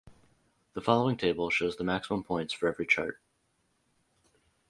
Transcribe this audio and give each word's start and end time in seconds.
The 0.73 0.81
following 0.81 1.15
table 1.15 1.51
shows 1.51 1.75
the 1.77 1.83
maximum 1.83 2.23
points 2.23 2.55
for 2.55 2.67
every 2.67 2.87
chart. 2.87 3.21